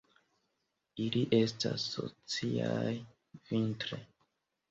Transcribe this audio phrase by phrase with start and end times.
[1.03, 2.93] Ili estas sociaj
[3.51, 4.01] vintre.